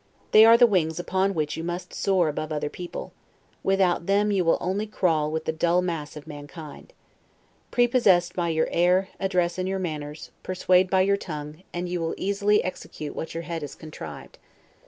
[0.31, 3.13] They are the wings upon which you must soar above other people;
[3.61, 6.91] without them you will only crawl with the dull mass of mankind.
[7.69, 12.63] Prepossess by your air, address, and manners; persuade by your tongue; and you will easily
[12.63, 14.39] execute what your head has contrived.